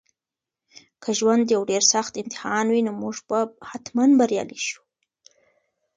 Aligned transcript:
که 1.01 1.09
ژوند 1.19 1.45
یو 1.55 1.61
ډېر 1.71 1.83
سخت 1.93 2.13
امتحان 2.21 2.65
وي 2.69 2.81
نو 2.87 2.91
موږ 3.01 3.15
به 3.29 3.39
حتماً 3.69 4.05
بریالي 4.19 4.59
شو. 4.67 4.81